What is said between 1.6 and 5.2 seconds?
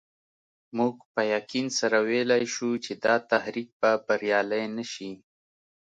سره ویلای شو چې دا تحریک به بریالی نه شي.